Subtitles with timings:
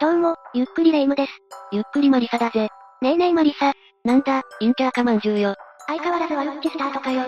[0.00, 1.32] どうも、ゆっくりレ夢ムです。
[1.72, 2.70] ゆっくりマリサだぜ。
[3.02, 3.74] ねえねえマリサ。
[4.02, 5.54] なんだ、陰キャーかまんじゅうよ。
[5.88, 7.22] 相変わらずワルッチスタートかよ。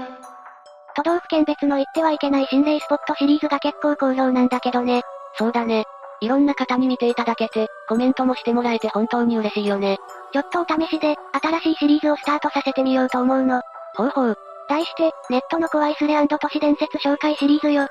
[0.96, 5.02] 都道府県別の行ってはいけない心霊スポットシリーズが結構好評なんだけどね。
[5.36, 5.84] そうだね。
[6.22, 9.98] いろんな方に見ていただけて、コメントもしてもらえて本当に嬉しいよね。
[10.32, 13.60] ちょっとお試しで、新しいシリーズをスタートさせてみようと思うの。
[13.96, 14.38] ほうほう。
[14.70, 17.86] 題して、ネットの怖いスレ都市伝説紹介シリーズよ。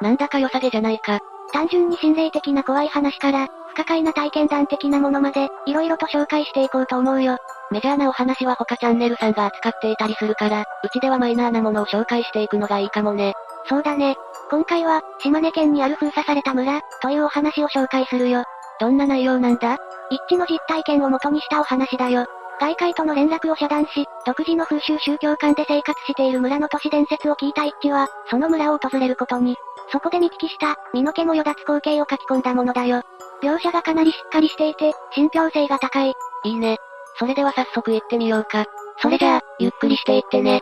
[0.00, 1.20] なんだか良さげじゃないか。
[1.52, 7.38] 単純に心霊的な怖い話から、不可解な体験談的なものまで、いろいろと紹介していこうと思うよ。
[7.70, 13.34] メジャーなお話は他チャンネルさんが扱っていたりするから、うちではマイナーなものを紹介していくのがいいかもね。
[13.68, 14.16] そうだね。
[14.50, 18.44] 今回は、島根県にある封鎖された村、というお話を紹介するよ。
[18.78, 19.78] どんな内容なんだ？
[20.10, 22.26] 一致の実体験を元にしたお話だよ。
[22.60, 29.56] 外界との連絡を遮断し、独自の風習宗教間で生活している村の都市伝説を聞いた一致は、その村を訪れることに。
[29.92, 33.02] そこで見聞きした、身の毛もよだつ光景を書き込んだものだよ。
[33.42, 36.12] 描写がかなりしっかりしていて、信憑性が高い。
[36.44, 36.78] いいね。
[37.18, 38.64] それでは早速行ってみようか。
[39.00, 40.60] それじゃあ、ゆっくりしていってね。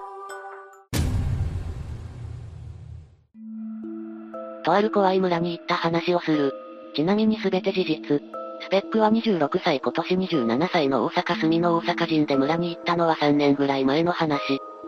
[4.64, 6.52] とある怖い村に行った話をする。
[6.96, 8.20] ちなみにすべて事実。
[8.60, 14.40] スペックは26歳今年27歳の大阪住の大阪人で村に行ったのは3年ぐらい前の話。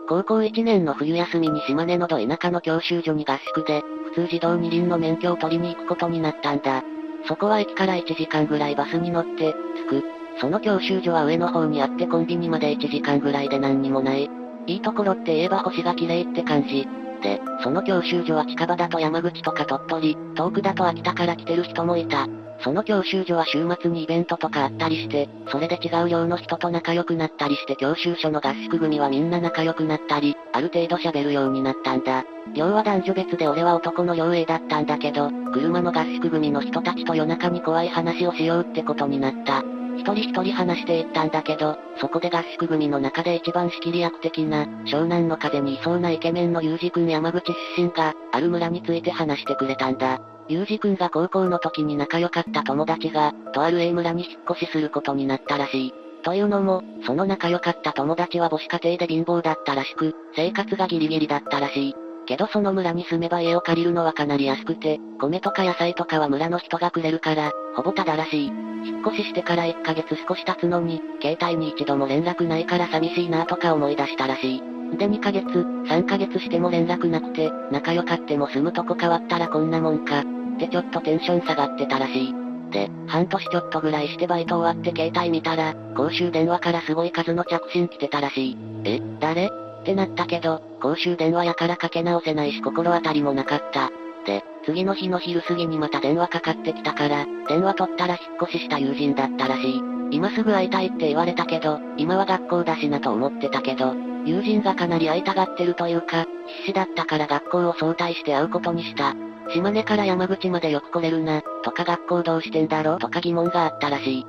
[0.07, 6.83] 高校1年の冬休みに島根のど田舎の教習所に合宿で、普通自動二輪の免許を取りに行くことになったんだ。
[7.27, 9.53] そこは駅から1時間ぐらいバスに乗って、
[9.89, 10.03] 着く。
[10.39, 14.29] その教習所は上の方にあってコンビニまで1時間ぐらいで何にもない。
[14.67, 16.87] いいところって言えば星が綺麗って感じ。
[17.21, 22.27] で、その教習所は近場だと山口とか鳥取、遠くだと秋田から来てる人もいた。
[22.61, 32.23] その教習所は週末にイベントとかあったりして、それで違う寮の人と仲良くなったりして教習所の合宿組はみんな仲良くなったり、ある程度喋るようになったんだ。
[32.53, 39.63] 寮は男女別で俺は男の寮 A だったんだけど、車の合宿組の人たちと夜中に怖い話をしようってことになった。
[39.97, 50.19] 一人一人話していったんだけど、そこで合宿組の中で一番仕切り役的な、湘南の風にいそうなイケメンのゆうじくん山口出身が、ある村について話してくれたんだ。
[50.47, 55.93] ゆうじくんが高校の時に仲良かった友達が、とある A 村に引っ越しすることになったらしい。
[56.23, 61.95] というのも、その仲良かった友達は母子家庭で貧乏だったらしく、生活がギリギリだったらしい。
[62.27, 68.47] けどその村に住めば家を借りるのはかなり安くて、米とか野菜とかは村の人がくれるから、ほぼただらしい。
[68.47, 74.61] 引っ越ししてから1ヶ月少し経つのに、携帯に一度も連絡ないから寂しいなとか思い出したらしい。
[74.97, 80.19] で2ヶ月、3ヶ月しても連絡なくて、仲良かっても住むとこ変わったらこんなもんか。
[80.19, 82.33] ってちょっとテンション下がってたらしい。
[82.71, 88.57] で、半年ちょっとぐらいしてバイト終わって携帯見たら、公衆電話からすごい数の着信来てたらしい。
[88.83, 89.49] え、誰？
[89.87, 93.89] ってなったけど、公衆電話やからかけ直せないし心当たりもなかった。
[94.25, 99.81] で、次の日の昼過ぎにまた電話かかってきたから、電話取ったら引っ越しした友人だったらしい。
[100.11, 106.25] 今すぐ会いたいって言われたけど、今は学校だしなと思ってたけど、友人がかなり会いたがってるというか、
[106.65, 109.15] 必死だったから学校を早退して会うことにした。
[109.53, 114.25] 島根から山口までよく来れるな、とか学校どうしてんだろうとか疑問があったらしい。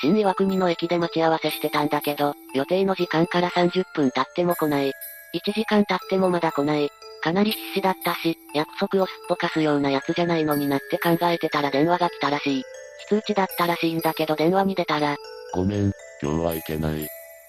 [0.00, 4.92] 新岩国の駅で待ち合わせしてたんだけど、予定の時間から30分経っても来ない。
[5.34, 6.90] 1時間経ってもまだ来ない。
[7.22, 12.64] かなり必死だったし、約束をすっぽかすようなやつじゃないのになって考えてたら電話が来たらしい。
[13.08, 15.16] 非通知だったらしいんだけど電話に出たら、
[15.54, 17.08] ごめん、今日は行けない。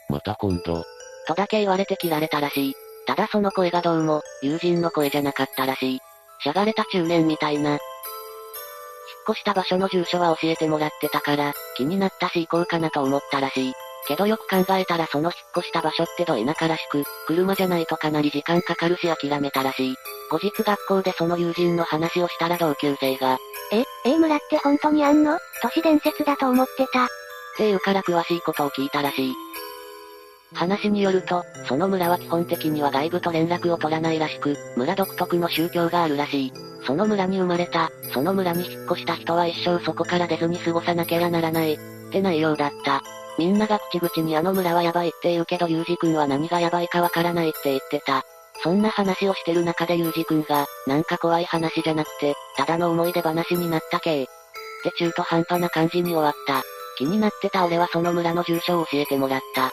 [0.09, 0.83] また今度。
[1.27, 2.73] とだけ言われて切られたらしい。
[3.07, 5.99] ただその声がどうも、友人の声じゃなかったらしい。
[6.43, 7.79] しゃがれた中年みたいな。
[9.27, 13.73] 引っ越した場所の住所は教えてもらってたから、気になったし行こうかなと思ったらしい。
[14.05, 19.95] けどよく考えたらその引っ越した場所ってど田舎らしく、車じゃないとかなり時間かかるし諦めたらしい。
[20.29, 23.37] 後日学校でその友人の話をしたら同級生が、
[23.71, 25.39] え、A 村って本当にあんの？
[25.61, 27.05] 都市伝説だと思ってた。
[27.05, 27.07] っ
[27.55, 29.33] ていうから詳しいことを聞いたらしい。
[30.53, 36.53] 話によると、その村は基本的には外部と連絡を取らないらしく、村独特の宗教があるらしい。
[36.85, 41.77] その村に生まれた、その村に引っ越した人は一生そこから出ずに過ごさなきゃならない、っ
[42.11, 43.01] て内容だった。
[43.37, 48.23] みんなが口々にあの村はやばいって言うけどユージ君は何がやばいかわからないって言ってた。
[48.61, 54.23] そんな話をしてる中でユージ君が、なんか怖い話じゃなくて、ただの思い出話になった系。
[54.23, 54.25] っ
[54.83, 56.63] て中途半端な感じに終わった。
[56.97, 59.71] 気になってた俺はその村の住所を教えてもらった。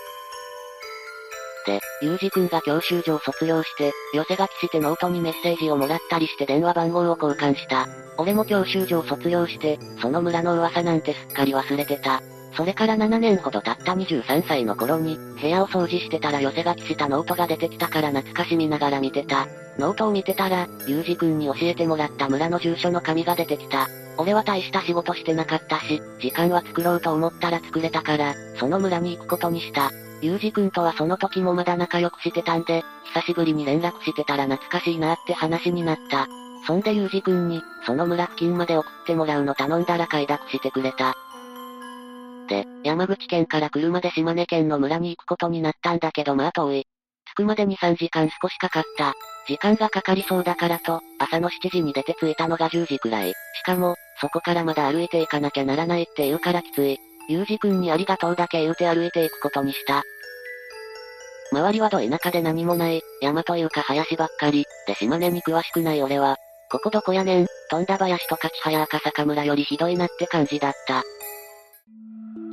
[1.67, 7.87] で、ゆうじくんが教習所を卒業して、寄せ書きしてノートにメッセージをもらったりして電話番号を交換した。
[8.19, 12.23] 俺も教習所を卒業して、その村の噂なんてすっかり忘れてた。
[12.57, 19.47] それから7年ほど経った23歳の頃に、部屋を掃除してたら寄せ書きしたノートが出てきたから懐かしみながら見てた。
[19.79, 23.89] ノートを見てたら、ゆうじくんに教えてもらった村の住所の紙が出てきた。
[24.19, 29.91] 俺は大した仕事してなかったし、時間は作ろうと思ったら作れたから、その村に行くことにした。
[30.23, 32.83] ゆうじくんとはその時もまだ仲良くしてたんで、
[33.15, 36.29] 久しぶりに連絡してたら懐かしいなって話になった。
[36.67, 41.15] そんでゆうじくんに、その村付近まで送ってもらうの頼んだら快諾してくれた。
[42.49, 46.87] で、山口県から車で島根県の村に行くことになったんだけどまあ遠い。
[47.33, 49.15] 着くまでに3時間少しかかった。
[49.47, 53.31] 時間がかかりそうだからと、朝の7時に出て着いたのが10時くらい。
[53.31, 53.35] し
[53.65, 56.99] かも、そこからまだ歩いていかなきゃならないって言うからきつい。
[57.31, 60.03] ゆうじくんにありがとうだけ言うて歩いていくことにした。
[61.53, 66.39] 周りはど田舎で何もない、山というか林ばっかり、で島根に詳しくない俺は、
[66.73, 71.05] ここどこやねん、富田林とか千早赤坂村よりひどいなって感じだった。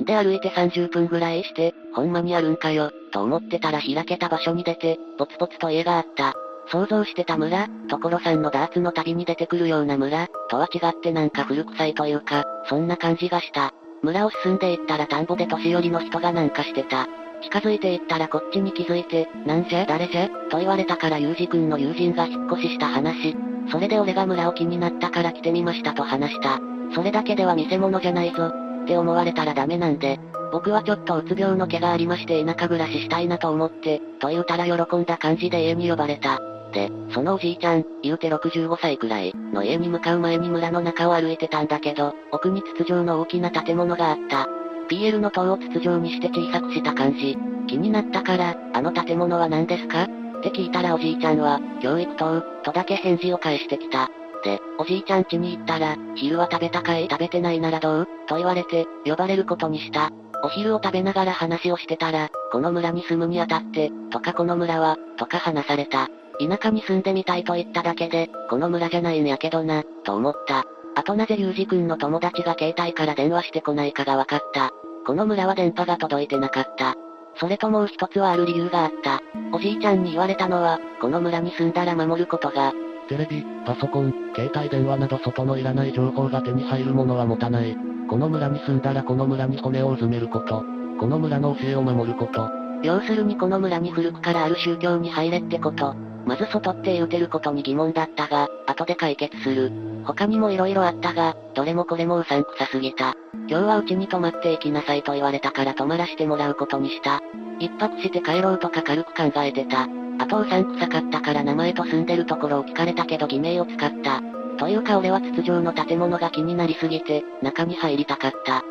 [0.04, 6.34] で歩いて30分ぐらいして、ほんまにあるんかよ、と思ってたら開けた場所に出て、ポツポツと家があった。
[6.70, 13.72] 想像してた村、所さんのダーツの旅に出てくるような村、とは違ってなんか古臭いというか、そんな感じがした。
[14.02, 17.06] 村を進んでいったら田んぼで年寄りの人がなんかしてた。
[17.42, 23.36] 近づいていったらこっちに気づいて、なんじゃ誰じゃと言われたからゆうじくんの友人が引っ越しした話。
[23.70, 26.60] それで俺が村を気になったから来てみましたと話した。
[26.94, 28.46] それだけでは見せ物じゃないぞ。
[28.46, 30.18] って思われたらダメなんで。
[30.50, 36.40] 僕はちょっとうつ病の毛がありまして田舎暮らししたいなと思って、と言うたら喜んだ感じで家に呼ばれた。
[36.72, 44.46] で、そのおじいちゃん、言うて65歳くらい、の家に向かう前に村の中を歩いてたんだけど、奥に筒状の大きな建物があった。
[44.90, 47.36] PL の塔を筒状にして小さくした感じ。
[47.66, 50.04] 気になったから、あの建物は何ですか？
[50.04, 50.06] っ
[50.42, 54.10] て聞いたらおじいちゃんは、教育塔、とだけ返事を返してきた。
[54.44, 57.08] で、おじいちゃん家に行ったら、昼は食べたかい？
[57.10, 58.06] 食べてないならどう？
[58.28, 60.10] と言われて、呼ばれることにした。
[60.44, 66.08] お昼を食べながら話をしてたら、この村に住むにあたって、とかこの村は、とか話された。
[66.40, 70.64] 田舎に住んでみたいと言っただけで、この村じゃないんやけどな、と思った。
[70.94, 74.70] あとなぜゆうじくんの友達が携帯から電話してこないかが分かった。
[75.06, 76.94] この村は電波が届いてなかった。
[77.36, 79.20] それともう一つはある理由があった。
[79.52, 82.72] おじいちゃんに言われたのは、この村に住んだら守ることが。
[83.08, 87.76] テレビ、パソコン、携帯電話など外のいらない情報が手に入るものは持たない。
[88.08, 90.64] この村に住んだらこの村に骨をうずめること。
[90.98, 92.50] この村の教えを守ること。
[92.82, 95.94] 要するにこの村に古くからある宗教に入れってこと。
[96.28, 99.72] まず外って言うてることに疑問だったが、後で解決する。
[100.04, 103.14] 他にも色々あったが、どれもこれもうさんくさすぎた。
[103.48, 107.22] 今日はうちに泊まっていきなさいと言われたから泊まらしてもらうことにした。
[107.60, 109.88] 一泊して帰ろうとか軽く考えてた。
[110.18, 114.20] あとうさんくさかったから名前と住んでるところを聞かれたけど偽名を使った。
[114.58, 118.62] というか俺は筒状の建物が気になりすぎて、中に入りたかった。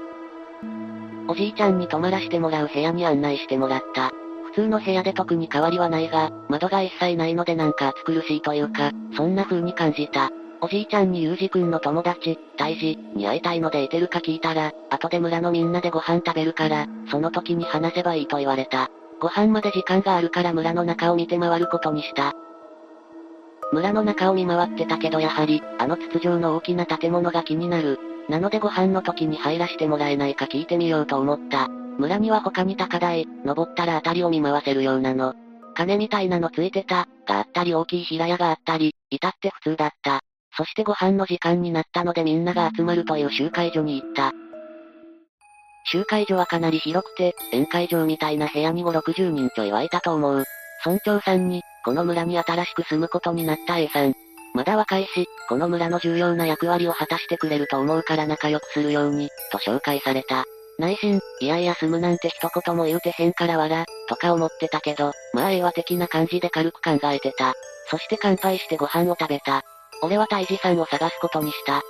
[1.27, 4.11] おじいちゃんに泊まらしてもらう部屋に案内してもらった。
[4.57, 10.31] 普通の部屋で特に変わりはないが、窓が一切ないのでなんか暑苦しいというか、そんな風に感じた。
[10.61, 18.89] おじいちゃんにゆうじくんの友達、大治、に会いたいのでいてるか聞いたら、後で村のみんなでご飯食べるから、その時に話せばいいと言われた。
[19.21, 22.33] ご飯まで時間があるから村の中を見て回ることにした。
[23.71, 27.99] 村の中を見回ってたけどやはり、あの筒状の大きな建物が気になる。
[28.27, 31.69] なのでご飯の時に入らしてもらえないか聞いてみようと思った。
[31.97, 35.33] 村には他に高台、登ったら辺りを見回せるようなの。
[35.75, 40.21] 金みたいなのついてた、があったり大きい平屋があったり、至って普通だった。
[40.55, 44.33] そしてご飯の時間になったのでみんなが集まるという集会所に行った。
[45.91, 50.43] 集会所はかなり広くて、宴会場みたいな部屋に5、60人ちょいはいたと思う。
[50.85, 54.13] 村長さんに、この村に新しく住むことになった A さん。
[54.53, 60.45] まだ若いし、この村の重要な役割を果たしてくれると思うから仲良くするように、と紹介された。
[60.79, 67.53] 内心、いやいや住むなんて一言も言うてへんからわら、とか思ってたけど、まあええわ的な感じで軽く考えてた。
[67.89, 69.63] そして乾杯してご飯を食べた。
[70.03, 71.81] 俺は大治さんを探すことにした。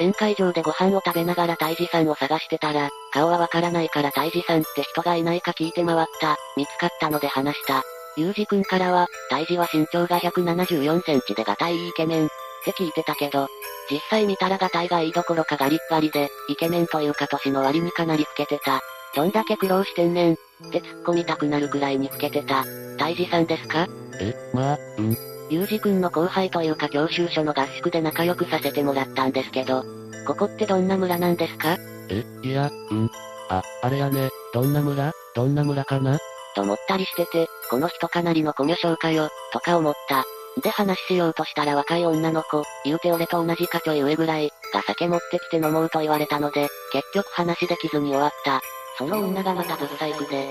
[0.00, 6.36] 宴会場でご飯を食べながら大治さんを探してたら、顔はわからないから大治さんって人がいないか聞いて回った。
[6.56, 7.82] 見つかったので話した。
[8.16, 12.28] ゆうじくんからは、大治は身長が174センチでガタイいいイケメン。
[12.60, 13.48] って聞いてたけど、
[13.90, 18.80] 実際見たらガタイがいいどころかガリッガリで、イケメンというか年の割にかなり老けてた。
[19.14, 20.34] どんだけ苦労してんねん。
[20.34, 20.36] っ
[20.70, 22.64] て突っ込みたくなるくらいに老けてた。
[22.98, 23.86] 大治さんですか？
[24.20, 25.16] え、まあ、うん。
[25.50, 29.84] ゆうじくんの後輩というか教習所の合宿で仲良くさせてもらったんですけど、
[30.26, 31.78] ここってどんな村なんですか？
[32.10, 33.10] え、いや、うん。
[33.48, 35.12] あ、あれやね、どんな村？
[35.34, 36.18] どんな村かな？
[36.54, 40.24] と思ったりしてて、この人かなりのコミュ障かよ、とか思った。
[40.60, 48.60] で話しようとしたら若い女の子、言うて俺と同じかちょい上ぐらい、が酒持ってきて飲もうと言われたので、結局話できずに終わった。
[48.98, 50.48] その女がまたブサイクで、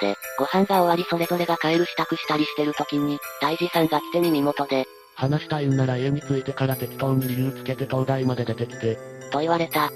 [0.00, 8.96] で、ご飯が終わりそれぞれが帰る支度したりしてる時に、大治さんが来て耳元で、話したいんなら家に着いてから適当に理由つけて東大まで出てきて。
[9.32, 9.90] と言われた。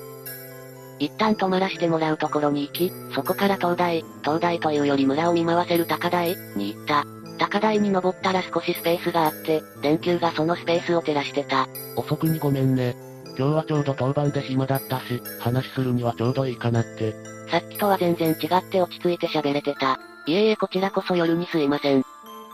[0.98, 7.04] 一旦泊まらしてもらうところに行き、そこから東大、東大というより村を見回せる高台に行った。
[7.42, 11.66] 高台に登ったら少しスペースがあって、電球がそのスペースを照らしてた。
[11.96, 12.94] 遅くにごめんね。
[13.36, 17.12] 今日はちょうど当番で暇だったし、話するにはちょうどいいかなって。
[17.50, 19.98] さっきとは全然違って落ち着いて喋れてた。
[20.28, 22.04] いえいえこちらこそ夜にすいません。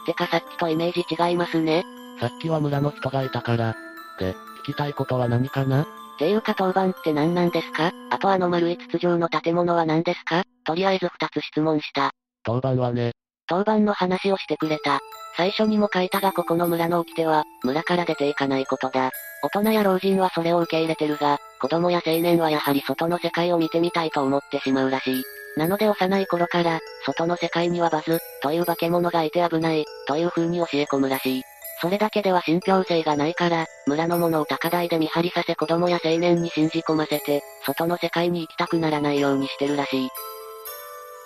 [0.06, 1.84] てかさっきとイメージ違いますね。
[2.18, 3.76] さっきは村の人がいたから。
[4.18, 5.86] で、聞きたいことは何かな？
[6.18, 7.92] ていうか当番って何なんですか？
[8.08, 10.44] あとあの丸い筒状の建物は何ですか？
[10.64, 12.12] とりあえず二つ質問した。
[12.42, 13.12] 当番はね。
[13.48, 15.00] 当番の話をしてくれた。
[15.36, 19.10] 最初にも書いたがここの村の掟は、村から出ていかないことだ。
[19.42, 25.22] 大人や老人はそれを受け入れてるが、子供や青年はやはり外の世界を見てみたいと思ってしまうらしい。
[25.56, 31.42] なので幼い頃から、外の世界にはバズ、という化け物がいて危ない、という風に教え込むらしい。
[31.80, 40.08] それだけでは信憑性がないから、村の者を高台で見張りさせ子供や青年に信じ込ませて、外の世界に行きたくならないようにしてるらしい。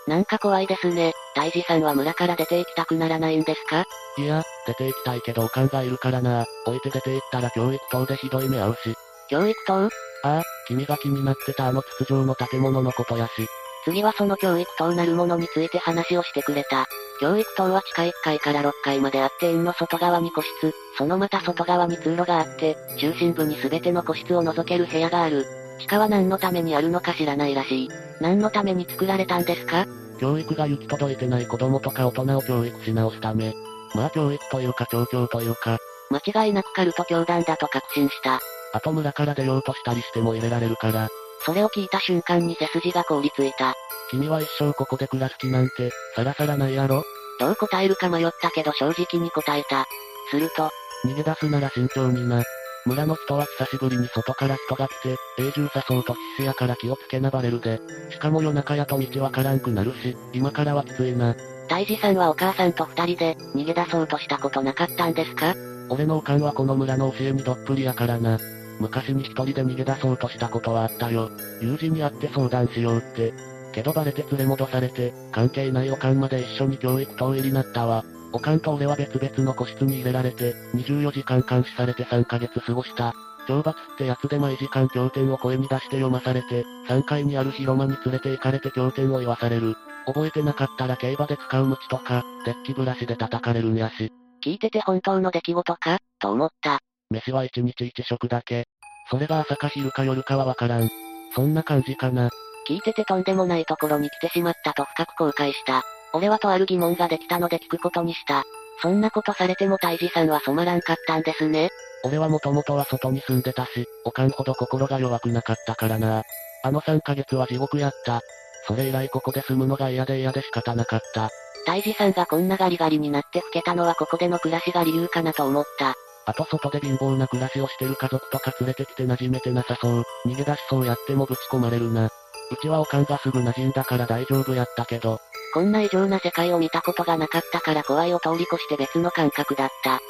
[0.07, 1.13] なんか怖いですね。
[1.37, 3.87] 大治さんは村から出て行きたくならないんですか？
[4.19, 6.45] いや、出て行きたいけどおかんがいるからな。
[6.67, 8.95] 置いて出て行ったら教育棟でひどい目合うし。
[9.29, 9.89] 教育棟？
[10.25, 13.47] ああ、君が気になってたあの筒状の建物のことやし。
[13.85, 16.87] 次はその教育棟なるものについて話をしてくれた。
[17.21, 25.47] 教育棟は地下1階から6階まであって院の外側に個室、そのまた外側に通路があって、中心部に全ての個室を除ける部屋がある。
[25.83, 27.89] 地下は何のためにあるのか知らないらしい。
[28.21, 29.87] 何のために作られたんですか？
[30.21, 33.53] 教育が行き届いてない子供とか大人を教育し直すため。
[33.95, 35.79] まあ教育というか調教というか。
[36.11, 38.39] 間違いなくカルト教団だと確信した。
[38.73, 41.09] あと村から出ようとしたりしても入れられるから。
[41.45, 43.75] それを聞いた瞬間に背筋が凍りついた。
[44.11, 47.03] 君は一生ここで暮らす気なんて、さらさらないやろ
[47.41, 49.87] どう答えるか迷ったけど正直に答えた。
[50.31, 50.71] すると、
[51.05, 52.45] 逃げ出すなら慎重にな。
[52.85, 57.81] 村の人は久しぶりに外から人が来て、永住さそうと必死やから気をつけなばれるで。
[58.11, 61.37] しかも夜中やと道わからんくなるし、今からはきついな。
[61.69, 65.55] 大治さんはお母さんと二人で、逃げ出そうとしたことなかったんですか？
[65.91, 68.39] 俺のおかんはこの村の教えにどっぷりやからな。
[68.81, 71.31] 昔に一人で逃げ出そうとしたことはあったよ。
[71.61, 73.33] 友人に会って相談しようって。
[73.73, 78.05] けどバレて連れ戻されて、関係ないおかんまで一緒に教育等入りなったわ。
[78.33, 83.15] おかんと俺は別々の個室に入れられて、24時間監視されて3ヶ月過ごした。
[83.47, 89.77] 懲罰ってやつで毎時間経典を声に出して読まされて、3階にある広間に連れて行かれて経典を言わされる。
[90.07, 94.11] 覚えてなかったら競馬で使う鞭とか、デッキブラシで叩かれるんやし。
[94.45, 95.99] 聞いてて本当の出来事か？
[96.19, 96.79] と思った。
[97.11, 98.67] 飯は1日1食だけ。
[99.11, 100.89] それが朝か昼か夜かはわからん。
[101.35, 102.31] そんな感じかな。
[102.69, 105.83] 聞いててとんでもないところに来てしまったと深く後悔した。
[106.15, 108.45] 俺はとある疑問ができたので聞くことにした。
[108.81, 111.71] そんなことされても大治さんは染まらんかったんですね。
[112.05, 116.23] 俺はもともとは外に住んでたし、おかんほど心が弱くなかったからな。
[116.65, 118.21] あの3ヶ月は地獄やった。
[118.67, 121.31] それ以来ここで住むのが嫌で嫌で仕方なかった。
[121.67, 125.95] 大治さんがこんなガリガリになって老けたのはここでの暮らしが理由かなと思った。
[126.25, 130.05] あと外で貧乏な暮らしをしてる家族とか連れてきて馴染めてなさそう。
[130.27, 132.11] 逃げ出しそうやってもぶち込まれるな。
[132.53, 135.19] うちはおかんがすぐ馴染んだから大丈夫やったけど。
[135.55, 140.01] こんな異常な世界を見たことがなかったから怖いを通り越して別の感覚だった。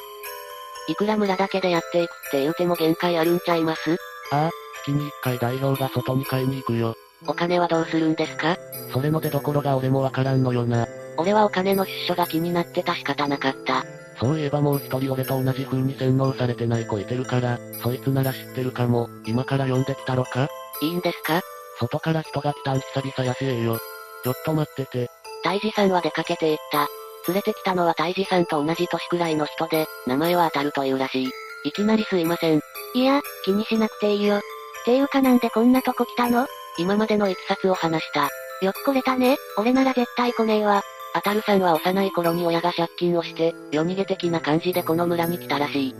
[0.89, 3.97] いくら村だけでやっていくって言うても限界あるんちゃいます？
[4.31, 4.51] ああ、
[4.83, 6.95] 月に一回代表が外に買いに行くよ。
[7.25, 8.57] お金はどうするんですか？
[8.91, 10.85] それの出所が俺もわからんのよな。
[11.17, 13.85] 俺はお金の出所が気になってた仕方なかった。
[14.19, 19.09] そういえばもう一人俺と同じ風に洗脳されてない子いてるから、そいつなら知ってるかも。
[19.25, 20.49] 今から呼んできたろか？
[20.81, 21.41] いいんですか？
[21.79, 23.79] 外から人が来たん久々やしえよ。
[24.23, 25.09] ちょっと待ってて。
[25.43, 26.87] 大治さんは出かけていった。
[27.27, 31.29] 連れてきたのは大治さんと同じ年くらいの人で、名前は当たるというらしい。
[31.65, 32.61] いきなりすいません。
[32.95, 34.41] いや、気にしなくていいよ。
[34.85, 36.45] ていうかなんでこんなとこ来たの？
[36.77, 38.29] 今までのいきさつを話した。
[38.61, 39.37] よく来れたね。
[39.57, 40.83] 俺なら絶対来ねえわ。
[41.15, 45.95] あたるさんは幼い頃に親が借金をして、夜逃げ的な感じでこの村に来たらしい。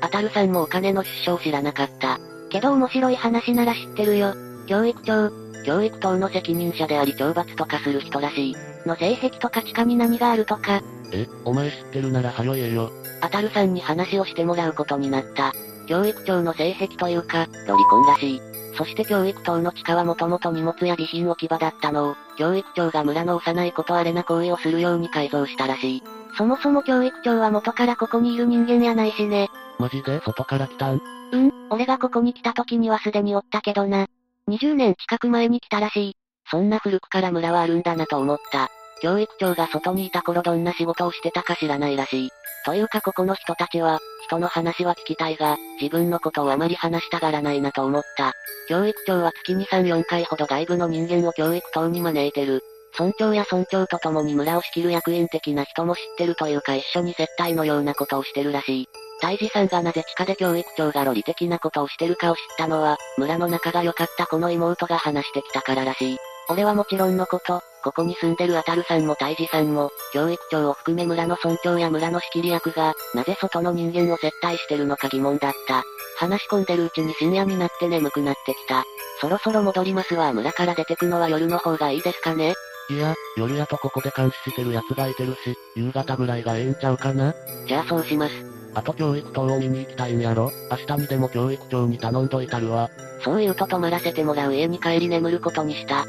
[0.00, 2.18] あたるさんもお金の出所を知らなかった。
[2.54, 4.32] けど面白い話なら知ってるよ。
[4.68, 5.28] 教育長、
[5.66, 8.56] 教育等の責任者であり懲罰とかする人らしい。
[8.86, 10.80] の性癖とか地下に何があるとか。
[11.12, 12.92] え、お前知ってるならはよえよ。
[13.22, 15.52] あたるさんに話をしてもらうことになった。
[15.88, 18.40] 教育長の性癖というか、ロリコンらしい。
[18.78, 26.02] そして教育棟の地下はもともと荷物や備品置き場だったのを、教育長が村の幼い子とあれな行為をするように改造したらしい。
[26.38, 29.50] そもそも教育長は元からここにいる人間やないしね。
[29.78, 31.00] マジで外から来たん？
[31.32, 34.06] うん、俺がここに来た時にはすでにおったけどな。
[34.48, 36.16] 20年近く前に来たらしい。
[36.50, 38.68] そんな古くから村はあるんだなと思った。
[39.02, 42.30] 教育長が外にいた頃どんな仕事をしてたか知らないらしい。
[42.64, 48.32] というかここの人たちは、人の話は聞きたいが、自分のことをあまり話したがらないなと思った。
[48.68, 52.62] 教育長は月に3、4回ほど外部の人間を教育等に招いてる。
[52.98, 58.88] 村長や村長と共に村を仕切る役員的な人も知ってるというか一緒に接待のようなことをしてるらしい。
[59.20, 66.16] 大治さんがなぜ地下で教育長がロリ的なことをしてるかを知ったのは、村の仲が良かったこの妹が話してきたかららしい。
[66.50, 75.82] 俺はもちろんのこと、ここに住んでるあたるさんも大治さんも、教育長を含め村の村長や村の仕切り役が、なぜ外の人間を接待してるのか疑問だった。
[76.16, 78.84] 話し込んでるうちに深夜になって眠くなってきた。
[79.20, 82.54] そろそろ戻りますわ村から出てくのは夜の方がいいですかね
[82.90, 87.34] いや、夜やとここで監視してる奴がいてるし、夕方ぐらいがええんちゃうかな？
[87.66, 88.34] じゃあそうします。
[88.74, 90.50] あと教育棟を見に行きたいんやろ？
[90.70, 92.90] 明日にでも教育長に頼んどいたるわ。
[93.24, 96.04] そう言うと泊まらせてもらう家に帰り眠ることにした。